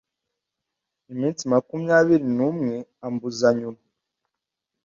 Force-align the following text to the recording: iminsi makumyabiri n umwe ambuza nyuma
iminsi 1.13 1.41
makumyabiri 1.51 2.25
n 2.37 2.39
umwe 2.49 2.75
ambuza 3.05 3.49
nyuma 3.59 3.81